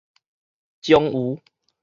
[0.81, 1.39] 終於